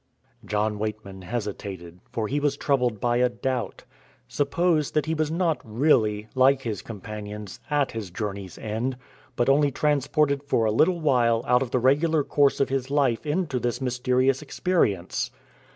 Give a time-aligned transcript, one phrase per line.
[0.43, 3.83] John Weightman hesitated, for he was troubled by a doubt.
[4.27, 8.97] Suppose that he was not really, like his companions, at his journey's end,
[9.35, 13.27] but only transported for a little while out of the regular course of his life
[13.27, 15.29] into this mysterious experience?